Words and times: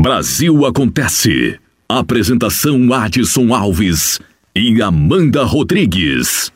Brasil 0.00 0.64
Acontece. 0.64 1.60
Apresentação 1.86 2.90
Adson 2.90 3.52
Alves 3.52 4.18
e 4.56 4.80
Amanda 4.80 5.44
Rodrigues. 5.44 6.50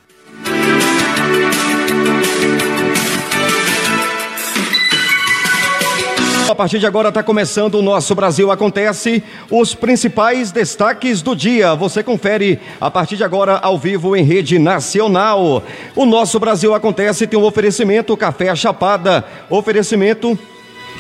A 6.49 6.55
partir 6.55 6.79
de 6.79 6.87
agora 6.87 7.11
está 7.11 7.23
começando 7.23 7.75
o 7.75 7.83
nosso 7.83 8.15
Brasil 8.15 8.51
Acontece, 8.51 9.23
os 9.51 9.75
principais 9.75 10.51
destaques 10.51 11.21
do 11.21 11.37
dia. 11.37 11.75
Você 11.75 12.03
confere 12.03 12.59
a 12.81 12.91
partir 12.91 13.19
de 13.19 13.25
agora 13.25 13.59
ao 13.59 13.79
vivo 13.79 14.17
em 14.17 14.25
rede 14.25 14.59
nacional. 14.59 15.63
O 15.95 16.07
nosso 16.07 16.41
Brasil 16.41 16.73
Acontece 16.73 17.27
tem 17.27 17.39
um 17.39 17.45
oferecimento 17.45 18.17
Café 18.17 18.57
Chapada, 18.57 19.23
oferecimento 19.51 20.39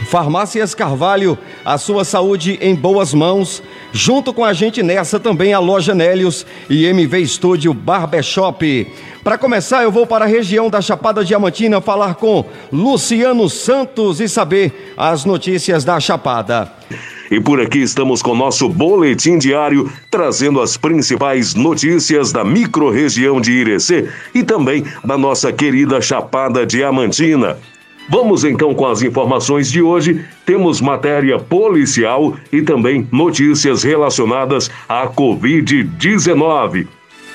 Farmácias 0.06 0.74
Carvalho, 0.74 1.38
a 1.64 1.78
sua 1.78 2.04
saúde 2.04 2.58
em 2.60 2.74
boas 2.74 3.14
mãos. 3.14 3.62
Junto 3.92 4.32
com 4.32 4.44
a 4.44 4.52
gente 4.52 4.82
nessa 4.82 5.20
também 5.20 5.52
a 5.52 5.58
Loja 5.58 5.94
Nélios 5.94 6.44
e 6.68 6.84
MV 6.84 7.26
Studio 7.26 7.72
Barbershop. 7.72 8.86
Para 9.22 9.38
começar, 9.38 9.82
eu 9.82 9.90
vou 9.90 10.06
para 10.06 10.24
a 10.24 10.28
região 10.28 10.68
da 10.68 10.80
Chapada 10.80 11.24
Diamantina 11.24 11.80
falar 11.80 12.16
com 12.16 12.44
Luciano 12.72 13.48
Santos 13.48 14.20
e 14.20 14.28
saber 14.28 14.94
as 14.96 15.24
notícias 15.24 15.84
da 15.84 15.98
Chapada. 15.98 16.70
E 17.30 17.40
por 17.40 17.60
aqui 17.60 17.78
estamos 17.78 18.22
com 18.22 18.34
nosso 18.34 18.68
boletim 18.68 19.38
diário, 19.38 19.90
trazendo 20.10 20.60
as 20.60 20.76
principais 20.76 21.54
notícias 21.54 22.30
da 22.32 22.44
microrregião 22.44 23.40
de 23.40 23.52
Irecê 23.52 24.08
e 24.34 24.42
também 24.42 24.84
da 25.04 25.16
nossa 25.16 25.52
querida 25.52 26.00
Chapada 26.00 26.66
Diamantina. 26.66 27.56
Vamos 28.08 28.44
então 28.44 28.72
com 28.74 28.86
as 28.86 29.02
informações 29.02 29.72
de 29.72 29.80
hoje. 29.80 30.20
Temos 30.44 30.78
matéria 30.80 31.38
policial 31.38 32.36
e 32.52 32.60
também 32.60 33.08
notícias 33.10 33.82
relacionadas 33.82 34.70
à 34.88 35.06
Covid-19. 35.06 36.86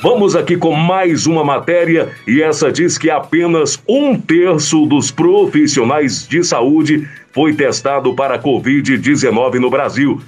Vamos 0.02 0.36
aqui 0.36 0.58
com 0.58 0.74
mais 0.74 1.28
uma 1.28 1.44
matéria 1.44 2.10
e 2.28 2.42
essa 2.42 2.72
diz 2.72 2.98
que 2.98 3.08
apenas 3.08 3.80
um 3.88 4.20
terço 4.20 4.88
dos 4.88 5.12
profissionais 5.12 6.28
de 6.28 6.44
saúde 6.44 7.08
foi 7.32 7.54
testado 7.54 8.12
para 8.16 8.42
Covid-19 8.42 9.60
no 9.60 9.70
Brasil. 9.70 10.20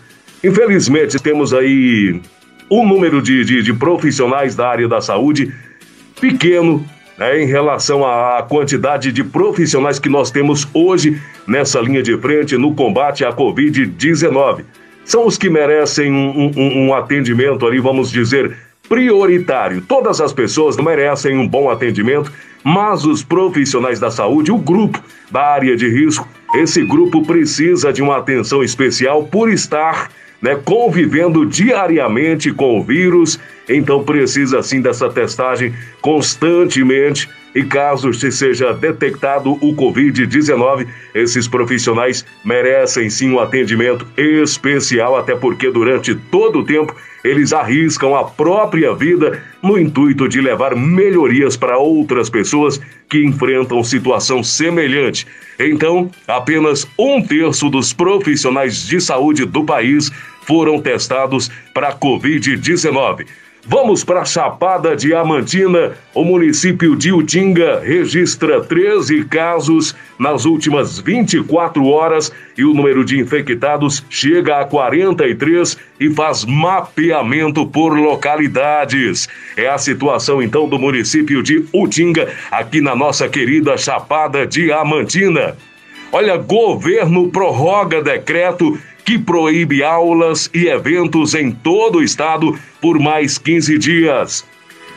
Infelizmente, 0.44 1.18
temos 1.18 1.56
aí 1.56 2.22
um 2.70 2.88
número 2.88 3.20
de, 3.20 3.44
de, 3.44 3.64
de 3.64 3.74
profissionais 3.74 4.56
da 4.56 4.68
área 4.68 4.88
da 4.88 5.02
saúde 5.02 5.52
pequeno 6.22 6.86
né, 7.18 7.42
em 7.42 7.48
relação 7.48 8.06
à 8.06 8.44
quantidade 8.44 9.12
de 9.12 9.24
profissionais 9.24 9.98
que 9.98 10.08
nós 10.08 10.30
temos 10.30 10.68
hoje 10.72 11.20
nessa 11.48 11.80
linha 11.80 12.04
de 12.04 12.16
frente 12.20 12.56
no 12.58 12.76
combate 12.76 13.26
à 13.26 13.34
Covid-19. 13.34 14.66
São 15.04 15.26
os 15.26 15.36
que 15.36 15.50
merecem 15.50 16.12
um, 16.12 16.52
um, 16.56 16.86
um 16.86 16.94
atendimento 16.94 17.66
ali, 17.66 17.80
vamos 17.80 18.12
dizer, 18.12 18.56
prioritário. 18.88 19.82
Todas 19.82 20.22
as 20.22 20.34
pessoas 20.34 20.78
merecem 20.78 21.38
um 21.38 21.48
bom 21.48 21.70
atendimento, 21.70 22.32
mas 22.64 23.06
os 23.06 23.24
profissionais 23.24 24.00
da 24.00 24.12
saúde, 24.12 24.52
o 24.52 24.58
grupo 24.58 25.02
da 25.32 25.42
área 25.42 25.76
de 25.76 25.90
risco, 25.90 26.28
esse 26.56 26.84
grupo 26.84 27.26
precisa 27.26 27.92
de 27.92 28.02
uma 28.02 28.18
atenção 28.18 28.64
especial 28.64 29.24
por 29.26 29.50
estar 29.50 30.10
né, 30.44 30.60
convivendo 30.64 31.46
diariamente 31.46 32.52
com 32.52 32.78
o 32.78 32.84
vírus, 32.84 33.40
então 33.68 34.04
precisa 34.04 34.62
sim 34.62 34.82
dessa 34.82 35.10
testagem 35.10 35.74
constantemente. 36.02 37.30
E 37.56 37.64
caso 37.64 38.12
se 38.14 38.32
seja 38.32 38.74
detectado 38.74 39.52
o 39.54 39.76
Covid-19, 39.76 40.88
esses 41.14 41.48
profissionais 41.48 42.26
merecem 42.44 43.10
sim 43.12 43.32
um 43.32 43.40
atendimento 43.40 44.08
especial, 44.18 45.16
até 45.16 45.36
porque 45.36 45.70
durante 45.70 46.16
todo 46.16 46.60
o 46.60 46.66
tempo 46.66 46.96
eles 47.24 47.54
arriscam 47.54 48.16
a 48.16 48.26
própria 48.26 48.94
vida 48.94 49.42
no 49.62 49.80
intuito 49.80 50.28
de 50.28 50.42
levar 50.42 50.76
melhorias 50.76 51.56
para 51.56 51.78
outras 51.78 52.30
pessoas 52.30 52.80
que 53.10 53.24
enfrentam 53.24 53.84
situação 53.84 54.44
semelhante. 54.44 55.26
Então, 55.60 56.12
apenas 56.28 56.88
um 56.98 57.22
terço 57.22 57.70
dos 57.70 57.94
profissionais 57.94 58.86
de 58.86 59.00
saúde 59.00 59.46
do 59.46 59.64
país 59.64 60.12
foram 60.46 60.82
testados 60.82 61.50
para 61.74 61.90
a 61.90 61.98
Covid-19. 61.98 63.26
Vamos 63.66 64.03
para 64.03 64.25
Chapada 64.25 64.94
Diamantina. 64.94 65.94
O 66.13 66.25
município 66.25 66.97
de 66.97 67.13
Utinga 67.13 67.79
registra 67.79 68.59
13 68.62 69.24
casos 69.24 69.96
nas 70.19 70.44
últimas 70.44 71.00
24 71.00 71.85
horas 71.88 72.29
e 72.57 72.66
o 72.66 72.74
número 72.74 73.06
de 73.06 73.18
infectados 73.18 74.03
chega 74.09 74.59
a 74.59 74.66
43 74.66 75.78
e 75.97 76.09
faz 76.09 76.44
mapeamento 76.44 77.66
por 77.66 77.97
localidades. 77.97 79.29
É 79.56 79.69
a 79.69 79.78
situação 79.78 80.44
então 80.44 80.68
do 80.68 80.78
município 80.78 81.41
de 81.41 81.63
Utinga, 81.74 82.28
aqui 82.51 82.81
na 82.81 82.94
nossa 82.94 83.30
querida 83.30 83.78
Chapada 83.78 84.45
Diamantina. 84.45 85.56
Olha, 86.12 86.35
governo 86.35 87.30
prorroga 87.30 88.01
decreto 88.01 88.78
que 89.06 89.18
proíbe 89.18 89.84
aulas 89.84 90.50
e 90.53 90.68
eventos 90.68 91.34
em 91.34 91.52
todo 91.52 92.00
o 92.00 92.03
estado 92.03 92.58
por 92.81 93.00
mais 93.00 93.38
15 93.38 93.78
dias. 93.78 94.46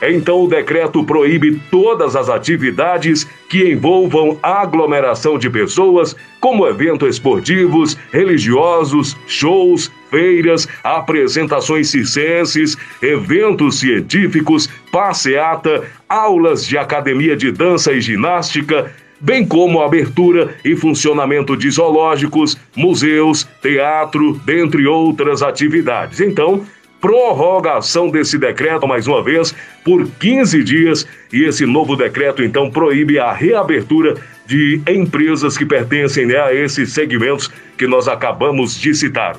Então, 0.02 0.42
o 0.42 0.48
decreto 0.48 1.02
proíbe 1.04 1.60
todas 1.70 2.14
as 2.14 2.28
atividades 2.28 3.24
que 3.48 3.72
envolvam 3.72 4.38
aglomeração 4.42 5.38
de 5.38 5.48
pessoas, 5.48 6.14
como 6.38 6.66
eventos 6.66 7.16
esportivos, 7.16 7.96
religiosos, 8.12 9.16
shows, 9.26 9.90
feiras, 10.10 10.68
apresentações 10.84 11.88
circenses, 11.88 12.76
eventos 13.00 13.80
científicos, 13.80 14.68
passeata, 14.92 15.84
aulas 16.08 16.66
de 16.66 16.76
academia 16.76 17.34
de 17.34 17.50
dança 17.50 17.92
e 17.92 18.00
ginástica, 18.00 18.92
bem 19.20 19.46
como 19.46 19.80
a 19.80 19.86
abertura 19.86 20.56
e 20.64 20.76
funcionamento 20.76 21.56
de 21.56 21.70
zoológicos, 21.70 22.56
museus, 22.74 23.48
teatro, 23.62 24.40
dentre 24.44 24.86
outras 24.86 25.42
atividades. 25.42 26.20
Então, 26.20 26.64
prorrogação 27.00 28.08
desse 28.08 28.38
decreto, 28.38 28.86
mais 28.86 29.06
uma 29.06 29.22
vez, 29.22 29.54
por 29.84 30.06
15 30.18 30.64
dias, 30.64 31.06
e 31.32 31.44
esse 31.44 31.64
novo 31.66 31.96
decreto, 31.96 32.42
então, 32.42 32.70
proíbe 32.70 33.18
a 33.18 33.32
reabertura 33.32 34.16
de 34.46 34.80
empresas 34.88 35.56
que 35.56 35.66
pertencem 35.66 36.26
né, 36.26 36.38
a 36.38 36.54
esses 36.54 36.92
segmentos 36.92 37.50
que 37.76 37.86
nós 37.86 38.08
acabamos 38.08 38.78
de 38.78 38.94
citar. 38.94 39.36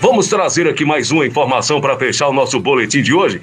Vamos 0.00 0.28
trazer 0.28 0.68
aqui 0.68 0.84
mais 0.84 1.10
uma 1.10 1.26
informação 1.26 1.80
para 1.80 1.96
fechar 1.96 2.28
o 2.28 2.32
nosso 2.32 2.60
boletim 2.60 3.00
de 3.00 3.14
hoje. 3.14 3.40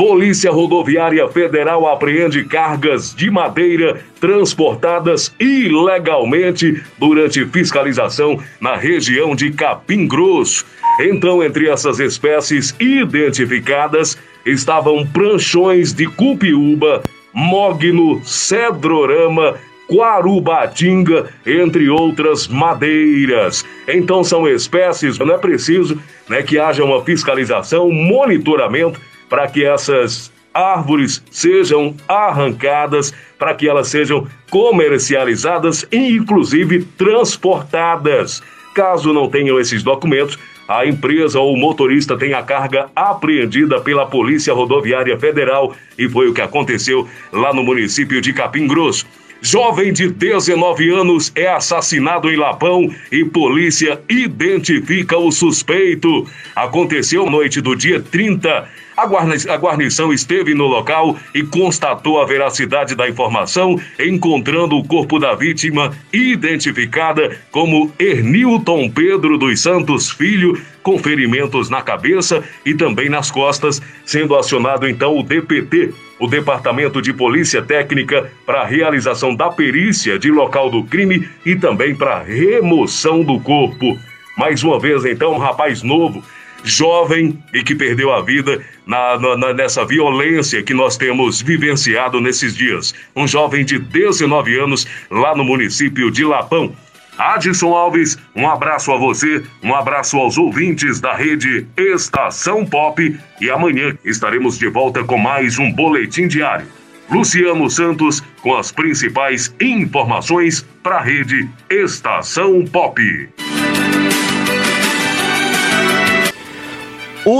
Polícia 0.00 0.50
Rodoviária 0.50 1.28
Federal 1.28 1.86
apreende 1.86 2.42
cargas 2.44 3.14
de 3.14 3.30
madeira 3.30 4.00
transportadas 4.18 5.30
ilegalmente 5.38 6.82
durante 6.96 7.44
fiscalização 7.44 8.42
na 8.58 8.76
região 8.76 9.36
de 9.36 9.52
Capim 9.52 10.08
Grosso. 10.08 10.64
Então, 11.00 11.44
entre 11.44 11.68
essas 11.68 12.00
espécies 12.00 12.74
identificadas 12.80 14.16
estavam 14.46 15.06
pranchões 15.06 15.92
de 15.92 16.06
cupiúba, 16.06 17.02
mogno, 17.34 18.24
cedrorama, 18.24 19.56
Quarubatinga, 19.86 21.28
entre 21.44 21.90
outras 21.90 22.46
madeiras. 22.46 23.66
Então 23.88 24.22
são 24.22 24.48
espécies, 24.48 25.18
não 25.18 25.34
é 25.34 25.36
preciso 25.36 26.00
né, 26.28 26.42
que 26.42 26.60
haja 26.60 26.84
uma 26.84 27.04
fiscalização, 27.04 27.90
monitoramento 27.90 29.00
para 29.30 29.46
que 29.46 29.64
essas 29.64 30.30
árvores 30.52 31.22
sejam 31.30 31.94
arrancadas, 32.08 33.14
para 33.38 33.54
que 33.54 33.68
elas 33.68 33.88
sejam 33.88 34.26
comercializadas 34.50 35.86
e 35.90 36.16
inclusive 36.16 36.84
transportadas. 36.98 38.42
Caso 38.74 39.12
não 39.12 39.28
tenham 39.28 39.58
esses 39.58 39.82
documentos, 39.82 40.38
a 40.68 40.86
empresa 40.86 41.40
ou 41.40 41.54
o 41.54 41.56
motorista 41.56 42.16
tem 42.16 42.32
a 42.32 42.42
carga 42.42 42.88
apreendida 42.94 43.80
pela 43.80 44.06
Polícia 44.06 44.54
Rodoviária 44.54 45.18
Federal 45.18 45.74
e 45.98 46.08
foi 46.08 46.28
o 46.28 46.34
que 46.34 46.40
aconteceu 46.40 47.08
lá 47.32 47.52
no 47.52 47.62
município 47.62 48.20
de 48.20 48.32
Capim 48.32 48.66
Grosso. 48.66 49.06
Jovem 49.42 49.92
de 49.92 50.06
19 50.08 50.90
anos 50.90 51.32
é 51.34 51.48
assassinado 51.48 52.30
em 52.30 52.36
Lapão 52.36 52.88
e 53.10 53.24
polícia 53.24 53.98
identifica 54.08 55.16
o 55.16 55.32
suspeito. 55.32 56.26
Aconteceu 56.54 57.24
noite 57.24 57.60
do 57.60 57.74
dia 57.74 58.00
30 58.00 58.68
a 59.00 59.56
guarnição 59.56 60.12
esteve 60.12 60.54
no 60.54 60.66
local 60.66 61.16
e 61.34 61.42
constatou 61.42 62.20
a 62.20 62.26
veracidade 62.26 62.94
da 62.94 63.08
informação, 63.08 63.80
encontrando 63.98 64.76
o 64.76 64.84
corpo 64.84 65.18
da 65.18 65.34
vítima, 65.34 65.92
identificada 66.12 67.38
como 67.50 67.90
Ernilton 67.98 68.90
Pedro 68.90 69.38
dos 69.38 69.60
Santos 69.60 70.10
Filho, 70.10 70.60
com 70.82 70.98
ferimentos 70.98 71.70
na 71.70 71.80
cabeça 71.80 72.44
e 72.64 72.74
também 72.74 73.08
nas 73.08 73.30
costas, 73.30 73.80
sendo 74.04 74.36
acionado 74.36 74.86
então 74.86 75.16
o 75.18 75.22
DPT, 75.22 75.94
o 76.18 76.26
Departamento 76.26 77.00
de 77.00 77.12
Polícia 77.12 77.62
Técnica, 77.62 78.30
para 78.44 78.62
a 78.62 78.66
realização 78.66 79.34
da 79.34 79.48
perícia 79.48 80.18
de 80.18 80.30
local 80.30 80.68
do 80.68 80.84
crime 80.84 81.26
e 81.44 81.56
também 81.56 81.94
para 81.94 82.22
remoção 82.22 83.22
do 83.22 83.40
corpo. 83.40 83.98
Mais 84.36 84.62
uma 84.62 84.78
vez, 84.78 85.04
então, 85.04 85.34
um 85.34 85.38
rapaz 85.38 85.82
novo 85.82 86.22
jovem 86.64 87.38
e 87.52 87.62
que 87.62 87.74
perdeu 87.74 88.12
a 88.12 88.22
vida 88.22 88.60
na, 88.86 89.18
na, 89.36 89.54
nessa 89.54 89.84
violência 89.84 90.62
que 90.62 90.74
nós 90.74 90.96
temos 90.96 91.40
vivenciado 91.40 92.20
nesses 92.20 92.54
dias. 92.54 92.94
Um 93.14 93.26
jovem 93.26 93.64
de 93.64 93.78
19 93.78 94.58
anos 94.58 94.86
lá 95.10 95.34
no 95.34 95.44
município 95.44 96.10
de 96.10 96.24
Lapão. 96.24 96.74
Adson 97.18 97.74
Alves, 97.74 98.16
um 98.34 98.48
abraço 98.48 98.90
a 98.92 98.96
você, 98.96 99.42
um 99.62 99.74
abraço 99.74 100.16
aos 100.16 100.38
ouvintes 100.38 101.00
da 101.00 101.14
rede 101.14 101.66
Estação 101.76 102.64
Pop 102.64 103.18
e 103.40 103.50
amanhã 103.50 103.96
estaremos 104.04 104.58
de 104.58 104.68
volta 104.68 105.04
com 105.04 105.18
mais 105.18 105.58
um 105.58 105.70
boletim 105.70 106.26
diário. 106.26 106.66
Luciano 107.10 107.68
Santos 107.68 108.22
com 108.40 108.56
as 108.56 108.72
principais 108.72 109.54
informações 109.60 110.64
para 110.82 110.96
a 110.96 111.02
rede 111.02 111.48
Estação 111.68 112.64
Pop. 112.64 113.00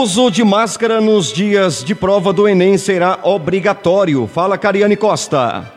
Uso 0.00 0.31
de 0.31 0.43
máscara 0.43 0.99
nos 0.99 1.31
dias 1.31 1.85
de 1.85 1.94
prova 1.94 2.32
do 2.32 2.49
Enem 2.49 2.79
será 2.79 3.19
obrigatório. 3.23 4.26
Fala, 4.26 4.56
Cariane 4.56 4.97
Costa. 4.97 5.70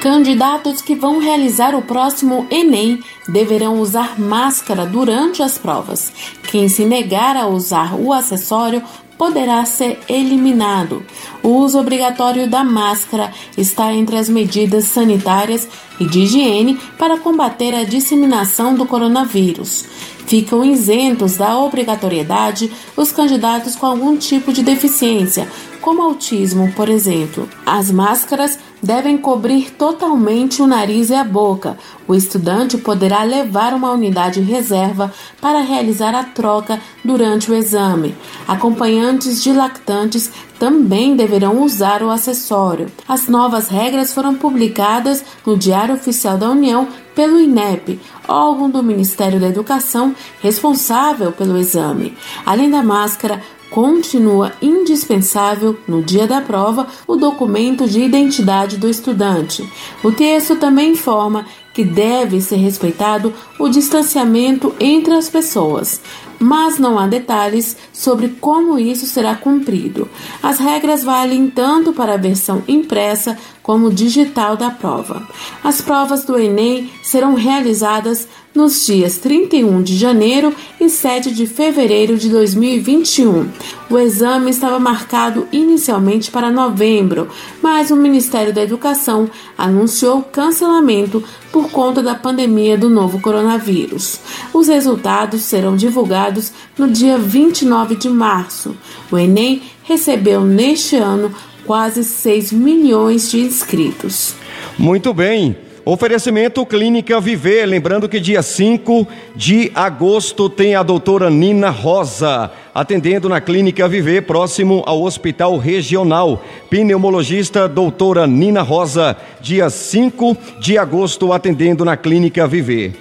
Candidatos 0.00 0.80
que 0.80 0.94
vão 0.94 1.18
realizar 1.18 1.74
o 1.74 1.82
próximo 1.82 2.46
Enem 2.48 3.02
deverão 3.26 3.80
usar 3.80 4.20
máscara 4.20 4.86
durante 4.86 5.42
as 5.42 5.58
provas. 5.58 6.12
Quem 6.48 6.68
se 6.68 6.84
negar 6.84 7.36
a 7.36 7.48
usar 7.48 7.96
o 7.96 8.12
acessório 8.12 8.84
poderá 9.20 9.62
ser 9.66 9.98
eliminado. 10.08 11.04
O 11.42 11.48
uso 11.48 11.78
obrigatório 11.78 12.48
da 12.48 12.64
máscara 12.64 13.30
está 13.54 13.92
entre 13.92 14.16
as 14.16 14.30
medidas 14.30 14.86
sanitárias 14.86 15.68
e 16.00 16.06
de 16.06 16.20
higiene 16.20 16.80
para 16.98 17.18
combater 17.18 17.74
a 17.74 17.84
disseminação 17.84 18.74
do 18.74 18.86
coronavírus. 18.86 19.84
Ficam 20.26 20.64
isentos 20.64 21.36
da 21.36 21.58
obrigatoriedade 21.58 22.72
os 22.96 23.12
candidatos 23.12 23.76
com 23.76 23.84
algum 23.84 24.16
tipo 24.16 24.54
de 24.54 24.62
deficiência, 24.62 25.46
como 25.80 26.02
autismo, 26.02 26.72
por 26.72 26.88
exemplo. 26.88 27.48
As 27.64 27.90
máscaras 27.90 28.58
devem 28.82 29.18
cobrir 29.18 29.70
totalmente 29.72 30.62
o 30.62 30.66
nariz 30.66 31.10
e 31.10 31.14
a 31.14 31.24
boca. 31.24 31.76
O 32.06 32.14
estudante 32.14 32.78
poderá 32.78 33.22
levar 33.22 33.74
uma 33.74 33.90
unidade 33.90 34.40
reserva 34.40 35.12
para 35.40 35.60
realizar 35.60 36.14
a 36.14 36.24
troca 36.24 36.80
durante 37.04 37.50
o 37.50 37.54
exame. 37.54 38.16
Acompanhantes 38.46 39.42
de 39.42 39.52
lactantes 39.52 40.30
também 40.58 41.16
deverão 41.16 41.62
usar 41.62 42.02
o 42.02 42.10
acessório. 42.10 42.90
As 43.08 43.28
novas 43.28 43.68
regras 43.68 44.12
foram 44.12 44.34
publicadas 44.34 45.24
no 45.46 45.56
Diário 45.56 45.94
Oficial 45.94 46.36
da 46.36 46.50
União 46.50 46.88
pelo 47.14 47.40
INEP, 47.40 48.00
órgão 48.28 48.70
do 48.70 48.82
Ministério 48.82 49.40
da 49.40 49.48
Educação 49.48 50.14
responsável 50.40 51.32
pelo 51.32 51.58
exame. 51.58 52.16
Além 52.46 52.70
da 52.70 52.82
máscara, 52.82 53.42
continua 53.70 54.52
indispensável, 54.60 55.78
no 55.86 56.02
dia 56.02 56.26
da 56.26 56.40
prova, 56.40 56.86
o 57.06 57.16
documento 57.16 57.88
de 57.88 58.00
identidade 58.00 58.76
do 58.76 58.88
estudante. 58.88 59.66
O 60.02 60.10
texto 60.10 60.56
também 60.56 60.92
informa 60.92 61.46
que 61.72 61.84
deve 61.84 62.40
ser 62.40 62.56
respeitado 62.56 63.32
o 63.58 63.68
distanciamento 63.68 64.74
entre 64.80 65.14
as 65.14 65.28
pessoas, 65.28 66.00
mas 66.38 66.78
não 66.78 66.98
há 66.98 67.06
detalhes 67.06 67.76
sobre 67.92 68.28
como 68.40 68.78
isso 68.78 69.06
será 69.06 69.34
cumprido. 69.34 70.08
As 70.42 70.58
regras 70.58 71.04
valem 71.04 71.48
tanto 71.48 71.92
para 71.92 72.14
a 72.14 72.18
versão 72.18 72.62
impressa 72.66 73.38
como 73.70 73.88
digital 73.88 74.56
da 74.56 74.68
prova. 74.68 75.22
As 75.62 75.80
provas 75.80 76.24
do 76.24 76.36
Enem 76.36 76.90
serão 77.04 77.34
realizadas 77.34 78.26
nos 78.52 78.84
dias 78.84 79.18
31 79.18 79.80
de 79.80 79.96
janeiro 79.96 80.52
e 80.80 80.88
7 80.88 81.30
de 81.30 81.46
fevereiro 81.46 82.18
de 82.18 82.28
2021. 82.30 83.48
O 83.88 83.96
exame 83.96 84.50
estava 84.50 84.80
marcado 84.80 85.46
inicialmente 85.52 86.32
para 86.32 86.50
novembro, 86.50 87.28
mas 87.62 87.92
o 87.92 87.96
Ministério 87.96 88.52
da 88.52 88.60
Educação 88.60 89.30
anunciou 89.56 90.20
cancelamento 90.20 91.22
por 91.52 91.70
conta 91.70 92.02
da 92.02 92.16
pandemia 92.16 92.76
do 92.76 92.90
novo 92.90 93.20
coronavírus. 93.20 94.18
Os 94.52 94.66
resultados 94.66 95.42
serão 95.42 95.76
divulgados 95.76 96.52
no 96.76 96.88
dia 96.88 97.16
29 97.16 97.94
de 97.94 98.08
março. 98.08 98.76
O 99.12 99.16
Enem 99.16 99.62
recebeu 99.84 100.40
neste 100.40 100.96
ano 100.96 101.32
quase 101.70 102.02
6 102.02 102.50
milhões 102.50 103.30
de 103.30 103.38
inscritos. 103.38 104.34
Muito 104.76 105.14
bem. 105.14 105.56
Oferecimento 105.84 106.66
Clínica 106.66 107.20
Viver, 107.20 107.64
lembrando 107.64 108.08
que 108.08 108.18
dia 108.18 108.42
5 108.42 109.06
de 109.36 109.70
agosto 109.72 110.50
tem 110.50 110.74
a 110.74 110.82
doutora 110.82 111.30
Nina 111.30 111.70
Rosa, 111.70 112.50
atendendo 112.74 113.28
na 113.28 113.40
Clínica 113.40 113.86
Viver, 113.86 114.22
próximo 114.22 114.82
ao 114.84 115.00
Hospital 115.02 115.58
Regional. 115.58 116.44
Pneumologista 116.68 117.68
doutora 117.68 118.26
Nina 118.26 118.62
Rosa, 118.62 119.16
dia 119.40 119.70
5 119.70 120.36
de 120.58 120.76
agosto, 120.76 121.32
atendendo 121.32 121.84
na 121.84 121.96
Clínica 121.96 122.48
Viver. 122.48 122.96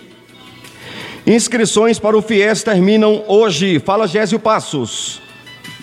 Inscrições 1.25 1.97
para 1.97 2.15
o 2.15 2.21
FIES 2.21 2.61
terminam 2.61 3.23
hoje. 3.27 3.79
Fala, 3.79 4.07
Gésio 4.07 4.37
Passos. 4.37 5.19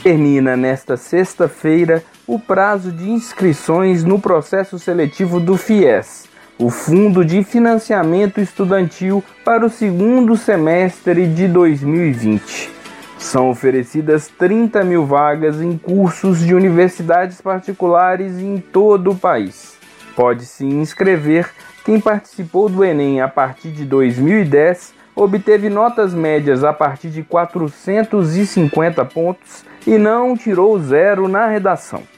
Termina 0.04 0.56
nesta 0.56 0.96
sexta-feira 0.96 2.04
o 2.26 2.38
prazo 2.38 2.90
de 2.90 3.10
inscrições 3.10 4.04
no 4.04 4.20
processo 4.20 4.78
seletivo 4.78 5.38
do 5.38 5.56
FIES 5.56 6.26
o 6.58 6.70
Fundo 6.70 7.22
de 7.22 7.44
Financiamento 7.44 8.40
Estudantil 8.40 9.22
para 9.44 9.66
o 9.66 9.70
segundo 9.70 10.36
semestre 10.36 11.26
de 11.26 11.46
2020. 11.46 12.70
São 13.18 13.50
oferecidas 13.50 14.28
30 14.38 14.82
mil 14.82 15.04
vagas 15.04 15.60
em 15.60 15.76
cursos 15.76 16.40
de 16.40 16.54
universidades 16.54 17.42
particulares 17.42 18.38
em 18.38 18.56
todo 18.58 19.10
o 19.10 19.14
país. 19.14 19.76
Pode 20.14 20.46
se 20.46 20.64
inscrever 20.64 21.50
quem 21.84 22.00
participou 22.00 22.70
do 22.70 22.82
Enem 22.82 23.20
a 23.20 23.28
partir 23.28 23.70
de 23.70 23.84
2010, 23.84 24.94
obteve 25.14 25.68
notas 25.68 26.14
médias 26.14 26.64
a 26.64 26.72
partir 26.72 27.10
de 27.10 27.22
450 27.22 29.04
pontos 29.04 29.62
e 29.86 29.98
não 29.98 30.34
tirou 30.34 30.78
zero 30.78 31.28
na 31.28 31.46
redação. 31.46 32.15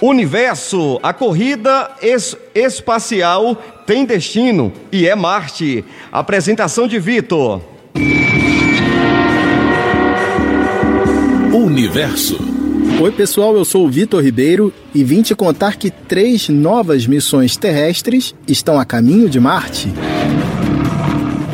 Universo, 0.00 1.00
a 1.02 1.12
corrida 1.12 1.90
es 2.00 2.36
espacial 2.54 3.56
tem 3.86 4.04
destino 4.04 4.72
e 4.90 5.06
é 5.08 5.14
Marte. 5.14 5.84
Apresentação 6.10 6.88
de 6.88 6.98
Vitor. 6.98 7.62
Universo. 11.86 12.36
Oi, 13.00 13.12
pessoal, 13.12 13.56
eu 13.56 13.64
sou 13.64 13.86
o 13.86 13.88
Vitor 13.88 14.20
Ribeiro 14.20 14.74
e 14.92 15.04
vim 15.04 15.22
te 15.22 15.36
contar 15.36 15.76
que 15.76 15.88
três 15.88 16.48
novas 16.48 17.06
missões 17.06 17.56
terrestres 17.56 18.34
estão 18.48 18.76
a 18.76 18.84
caminho 18.84 19.28
de 19.30 19.38
Marte. 19.38 19.92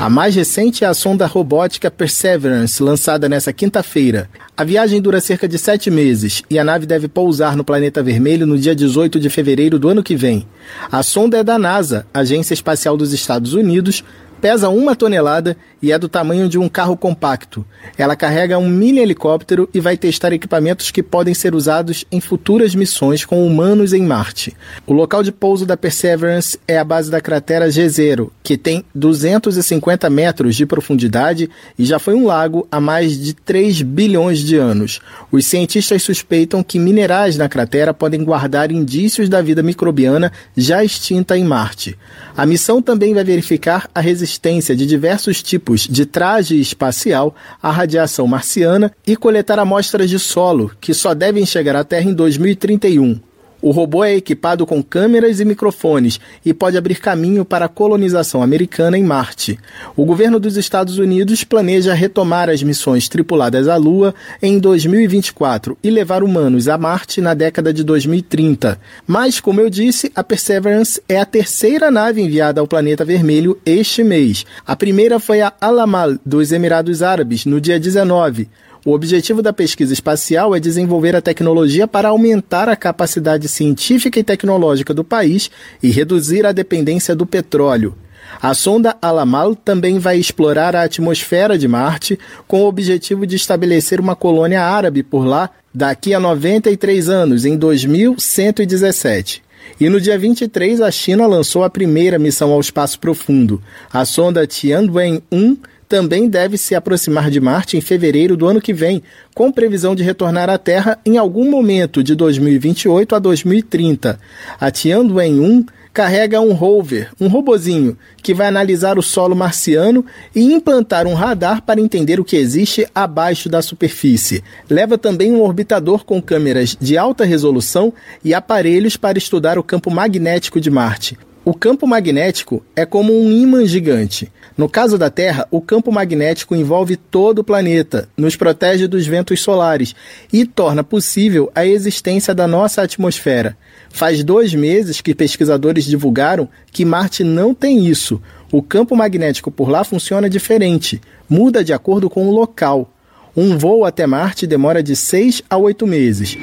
A 0.01 0.09
mais 0.09 0.35
recente 0.35 0.85
é 0.85 0.87
a 0.87 0.95
sonda 0.95 1.27
robótica 1.27 1.91
Perseverance, 1.91 2.83
lançada 2.83 3.29
nesta 3.29 3.53
quinta-feira. 3.53 4.27
A 4.57 4.65
viagem 4.65 5.03
dura 5.03 5.21
cerca 5.21 5.47
de 5.47 5.59
sete 5.59 5.91
meses 5.91 6.43
e 6.49 6.59
a 6.59 6.65
nave 6.65 6.87
deve 6.87 7.09
pousar 7.09 7.55
no 7.55 7.62
planeta 7.62 8.03
vermelho 8.03 8.47
no 8.47 8.59
dia 8.59 8.75
18 8.75 9.21
de 9.21 9.29
fevereiro 9.29 9.79
do 9.79 9.91
ano 9.91 10.03
que 10.03 10.17
vem. 10.17 10.47
A 10.91 11.03
sonda 11.03 11.37
é 11.37 11.45
da 11.45 11.59
NASA, 11.59 12.07
Agência 12.12 12.55
Espacial 12.55 12.97
dos 12.97 13.12
Estados 13.12 13.53
Unidos, 13.53 14.03
pesa 14.43 14.69
uma 14.69 14.97
tonelada 14.97 15.57
e 15.81 15.93
é 15.93 15.99
do 15.99 16.09
tamanho 16.09 16.49
de 16.49 16.59
um 16.59 16.69
carro 16.69 16.97
compacto. 16.97 17.65
Ela 17.97 18.17
carrega 18.17 18.59
um 18.59 18.69
mini 18.69 18.99
helicóptero 18.99 19.69
e 19.73 19.79
vai 19.79 19.97
testar 19.97 20.33
equipamentos 20.33 20.91
que 20.91 21.03
podem 21.03 21.33
ser 21.33 21.55
usados 21.55 22.05
em 22.11 22.21
futuras 22.21 22.75
missões 22.75 23.25
com 23.25 23.47
humanos 23.47 23.93
em 23.93 24.03
Marte. 24.03 24.53
O 24.85 24.93
local 24.93 25.23
de 25.23 25.31
pouso 25.31 25.65
da 25.65 25.77
Perseverance 25.77 26.59
é 26.67 26.77
a 26.77 26.85
base 26.85 27.09
da 27.09 27.21
cratera 27.21 27.69
G0, 27.69 28.31
que 28.43 28.57
tem 28.57 28.85
250 28.93 30.11
metros 30.11 30.57
de 30.57 30.67
profundidade 30.67 31.49
e 31.79 31.85
já 31.85 32.01
foi 32.01 32.15
um 32.15 32.27
lago 32.27 32.67
há 32.71 32.81
mais 32.81 33.17
de 33.17 33.35
3 33.35 33.83
bilhões 33.83 34.41
de 34.41 34.57
anos. 34.57 35.01
Os 35.31 35.47
cientistas 35.47 36.03
suspeitam 36.03 36.65
que 36.65 36.81
minerais 36.81 37.37
na 37.37 37.49
cratera 37.49 37.95
podem 37.95 38.25
guardar 38.25 38.73
indícios 38.73 39.29
da 39.29 39.41
vida 39.41 39.63
microbiana 39.63 40.33
já 40.57 40.83
extinta 40.83 41.39
em 41.39 41.45
Marte. 41.45 41.97
A 42.37 42.45
missão 42.45 42.83
também 42.83 43.15
vai 43.15 43.23
verificar 43.23 43.89
a 43.95 44.01
resistência 44.01 44.32
de 44.75 44.87
diversos 44.87 45.43
tipos 45.43 45.87
de 45.89 46.07
traje 46.07 46.61
espacial 46.61 47.35
à 47.62 47.71
radiação 47.71 48.27
marciana 48.27 48.93
e 49.07 49.17
coletar 49.17 49.59
amostras 49.59 50.09
de 50.09 50.19
solo, 50.19 50.71
que 50.81 50.95
só 50.95 51.15
devem 51.15 51.47
chegar 51.47 51.77
à 51.77 51.85
Terra 51.85 52.11
em 52.11 52.15
2031. 52.15 53.32
O 53.62 53.71
robô 53.71 54.02
é 54.02 54.16
equipado 54.16 54.66
com 54.66 54.83
câmeras 54.83 55.38
e 55.38 55.45
microfones 55.45 56.19
e 56.45 56.52
pode 56.52 56.76
abrir 56.76 56.97
caminho 56.97 57.45
para 57.45 57.66
a 57.66 57.69
colonização 57.69 58.42
americana 58.42 58.99
em 58.99 59.04
Marte. 59.04 59.57
O 59.97 60.04
governo 60.04 60.40
dos 60.40 60.57
Estados 60.57 60.99
Unidos 60.99 61.45
planeja 61.45 61.95
retomar 61.95 62.50
as 62.50 62.61
missões 62.61 63.09
tripuladas 63.09 63.69
à 63.69 63.76
Lua 63.76 64.12
em 64.42 64.59
2024 64.59 65.78
e 65.81 65.90
levar 65.90 66.25
humanos 66.25 66.66
a 66.66 66.76
Marte 66.76 67.21
na 67.21 67.35
década 67.35 67.73
de 67.73 67.85
2030. 67.85 68.81
Mas, 69.07 69.38
como 69.38 69.61
eu 69.61 69.71
disse, 69.71 70.11
a 70.16 70.25
Perseverance 70.25 71.00
é 71.09 71.21
a 71.21 71.25
terceira 71.25 71.88
nave 71.88 72.21
enviada 72.21 72.61
ao 72.61 72.66
planeta 72.66 73.04
vermelho 73.04 73.57
este 73.64 74.02
mês. 74.02 74.45
A 74.66 74.75
primeira 74.75 75.21
foi 75.21 75.40
a 75.40 75.52
Alamal, 75.61 76.16
dos 76.26 76.50
Emirados 76.50 77.00
Árabes, 77.00 77.47
no 77.47 77.61
dia 77.61 77.78
19. 77.78 78.49
O 78.85 78.93
objetivo 78.93 79.41
da 79.43 79.53
pesquisa 79.53 79.93
espacial 79.93 80.57
é 80.57 80.61
desenvolver 80.61 81.15
a 81.15 81.23
tecnologia 81.23 81.87
para 81.87 82.09
aumentar 82.09 82.69
a 82.69 82.75
capacidade 82.75 83.47
científica 83.47 84.19
e 84.19 84.25
tecnológica 84.25 84.93
do 84.93 85.05
país 85.05 85.53
e 85.81 85.89
reduzir 85.89 86.45
a 86.45 86.51
dependência 86.51 87.15
do 87.15 87.25
petróleo. 87.25 87.95
A 88.41 88.55
sonda 88.55 88.97
Alamal 89.01 89.55
também 89.55 90.01
vai 90.01 90.19
explorar 90.19 90.75
a 90.75 90.83
atmosfera 90.83 91.57
de 91.57 91.69
Marte 91.69 92.19
com 92.49 92.62
o 92.62 92.67
objetivo 92.67 93.25
de 93.25 93.37
estabelecer 93.37 94.01
uma 94.01 94.17
colônia 94.17 94.62
árabe 94.62 95.05
por 95.05 95.25
lá 95.25 95.49
daqui 95.73 96.12
a 96.12 96.19
93 96.19 97.09
anos, 97.09 97.45
em 97.45 97.57
2117. 97.57 99.45
E 99.81 99.89
no 99.89 100.01
dia 100.01 100.19
23, 100.19 100.81
a 100.81 100.91
China 100.91 101.25
lançou 101.27 101.62
a 101.62 101.71
primeira 101.71 102.19
missão 102.19 102.51
ao 102.51 102.61
espaço 102.61 102.99
profundo. 102.99 103.62
A 103.93 104.05
sonda 104.05 104.45
Tianwen-1 104.45 105.57
também 105.93 106.27
deve 106.27 106.57
se 106.57 106.75
aproximar 106.75 107.31
de 107.31 107.39
Marte 107.39 107.77
em 107.77 107.81
fevereiro 107.83 108.35
do 108.35 108.47
ano 108.47 108.63
que 108.63 108.73
vem, 108.73 109.03
com 109.35 109.53
previsão 109.53 109.95
de 109.95 110.03
retornar 110.03 110.49
à 110.49 110.57
Terra 110.57 110.99
em 111.05 111.19
algum 111.19 111.51
momento 111.51 112.03
de 112.03 112.15
2028 112.15 113.15
a 113.15 113.19
2030. 113.19 114.19
A 114.59 114.71
Tianwen-1 114.71 115.67
carrega 115.93 116.41
um 116.41 116.55
rover, 116.55 117.11
um 117.21 117.29
robozinho, 117.29 117.95
que 118.23 118.33
vai 118.33 118.47
analisar 118.47 118.97
o 118.97 119.03
solo 119.03 119.37
marciano 119.37 120.03
e 120.35 120.41
implantar 120.51 121.07
um 121.07 121.13
radar 121.13 121.61
para 121.61 121.79
entender 121.79 122.19
o 122.19 122.25
que 122.25 122.37
existe 122.37 122.89
abaixo 122.95 123.51
da 123.51 123.61
superfície. 123.61 124.43
Leva 124.71 124.97
também 124.97 125.31
um 125.31 125.43
orbitador 125.43 126.07
com 126.07 126.23
câmeras 126.23 126.75
de 126.81 126.97
alta 126.97 127.27
resolução 127.27 127.93
e 128.25 128.33
aparelhos 128.33 128.97
para 128.97 129.19
estudar 129.19 129.59
o 129.59 129.63
campo 129.63 129.91
magnético 129.91 130.59
de 130.59 130.71
Marte. 130.71 131.19
O 131.45 131.53
campo 131.53 131.89
magnético 131.89 132.65
é 132.77 132.87
como 132.87 133.13
um 133.13 133.29
ímã 133.29 133.67
gigante. 133.67 134.31
No 134.57 134.69
caso 134.69 134.97
da 134.97 135.11
Terra, 135.11 135.45
o 135.51 135.61
campo 135.61 135.91
magnético 135.91 136.55
envolve 136.55 136.95
todo 136.95 137.41
o 137.41 137.45
planeta, 137.45 138.09
nos 138.17 138.37
protege 138.37 138.87
dos 138.87 139.09
ventos 139.09 139.41
solares 139.41 139.93
e 140.33 140.47
torna 140.47 140.85
possível 140.85 141.51
a 141.53 141.67
existência 141.67 142.33
da 142.33 142.47
nossa 142.47 142.81
atmosfera. 142.81 143.57
Faz 143.91 144.23
dois 144.23 144.55
meses 144.55 145.01
que 145.01 145.17
pesquisadores 145.17 145.85
divulgaram 145.85 146.49
que 146.71 146.85
Marte 146.85 147.25
não 147.25 147.53
tem 147.53 147.87
isso. 147.87 148.23
O 148.53 148.63
campo 148.63 148.95
magnético 148.95 149.51
por 149.51 149.69
lá 149.69 149.83
funciona 149.83 150.31
diferente, 150.31 151.01
muda 151.29 151.65
de 151.65 151.73
acordo 151.73 152.09
com 152.09 152.29
o 152.29 152.33
local. 152.33 152.89
Um 153.37 153.59
voo 153.59 153.85
até 153.85 154.07
Marte 154.07 154.47
demora 154.47 154.81
de 154.81 154.95
seis 154.95 155.43
a 155.51 155.57
oito 155.57 155.89
meses. 155.89 156.39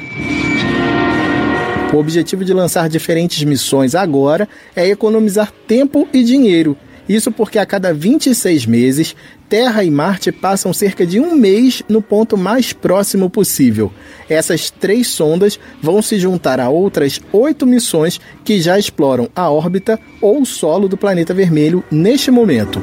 O 1.92 1.96
objetivo 1.96 2.44
de 2.44 2.54
lançar 2.54 2.88
diferentes 2.88 3.42
missões 3.42 3.96
agora 3.96 4.48
é 4.76 4.88
economizar 4.88 5.52
tempo 5.66 6.08
e 6.12 6.22
dinheiro. 6.22 6.76
Isso 7.08 7.32
porque 7.32 7.58
a 7.58 7.66
cada 7.66 7.92
26 7.92 8.66
meses, 8.66 9.16
Terra 9.48 9.82
e 9.82 9.90
Marte 9.90 10.30
passam 10.30 10.72
cerca 10.72 11.04
de 11.04 11.18
um 11.18 11.34
mês 11.34 11.82
no 11.88 12.00
ponto 12.00 12.38
mais 12.38 12.72
próximo 12.72 13.28
possível. 13.28 13.92
Essas 14.28 14.70
três 14.70 15.08
sondas 15.08 15.58
vão 15.82 16.00
se 16.00 16.20
juntar 16.20 16.60
a 16.60 16.68
outras 16.68 17.20
oito 17.32 17.66
missões 17.66 18.20
que 18.44 18.60
já 18.60 18.78
exploram 18.78 19.28
a 19.34 19.50
órbita 19.50 19.98
ou 20.20 20.42
o 20.42 20.46
solo 20.46 20.86
do 20.86 20.96
planeta 20.96 21.34
vermelho 21.34 21.82
neste 21.90 22.30
momento. 22.30 22.80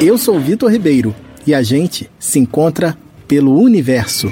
Eu 0.00 0.16
sou 0.16 0.38
Vitor 0.38 0.70
Ribeiro 0.70 1.12
e 1.44 1.52
a 1.52 1.62
gente 1.62 2.08
se 2.20 2.38
encontra 2.38 2.96
pelo 3.26 3.58
universo. 3.58 4.30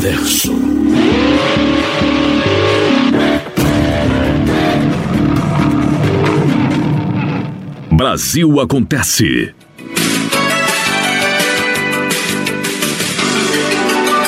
Universo. 0.00 0.54
Brasil 7.92 8.60
acontece. 8.60 9.54